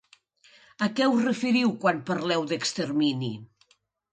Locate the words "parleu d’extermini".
2.09-3.31